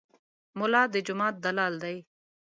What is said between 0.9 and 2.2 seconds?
د جومات دلال دی.